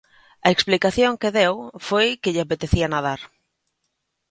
A 0.47 0.49
explicación 0.55 1.19
que 1.21 1.33
deu 1.39 1.53
foi 1.87 2.07
que 2.21 2.33
lle 2.33 2.43
apetecía 2.43 2.91
nadar. 2.93 3.21